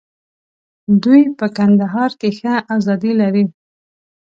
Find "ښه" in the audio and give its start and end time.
2.39-2.53